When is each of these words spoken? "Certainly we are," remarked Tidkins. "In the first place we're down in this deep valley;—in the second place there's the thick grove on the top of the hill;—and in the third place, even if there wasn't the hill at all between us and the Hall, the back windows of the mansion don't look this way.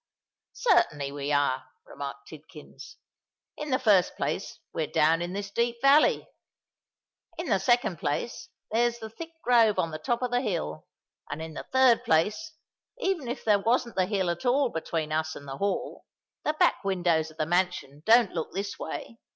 "Certainly 0.53 1.11
we 1.11 1.31
are," 1.31 1.65
remarked 1.85 2.27
Tidkins. 2.29 2.95
"In 3.55 3.69
the 3.69 3.77
first 3.77 4.17
place 4.17 4.57
we're 4.73 4.87
down 4.87 5.21
in 5.21 5.33
this 5.33 5.51
deep 5.51 5.75
valley;—in 5.79 7.45
the 7.47 7.59
second 7.59 7.99
place 7.99 8.49
there's 8.71 8.97
the 8.97 9.11
thick 9.11 9.29
grove 9.43 9.77
on 9.77 9.91
the 9.91 9.99
top 9.99 10.23
of 10.23 10.31
the 10.31 10.41
hill;—and 10.41 11.39
in 11.39 11.53
the 11.53 11.67
third 11.71 12.03
place, 12.03 12.53
even 12.97 13.27
if 13.27 13.45
there 13.45 13.59
wasn't 13.59 13.95
the 13.95 14.07
hill 14.07 14.31
at 14.31 14.43
all 14.43 14.69
between 14.69 15.11
us 15.11 15.35
and 15.35 15.47
the 15.47 15.57
Hall, 15.57 16.05
the 16.43 16.53
back 16.53 16.83
windows 16.83 17.29
of 17.29 17.37
the 17.37 17.45
mansion 17.45 18.01
don't 18.07 18.31
look 18.33 18.51
this 18.55 18.79
way. 18.79 19.19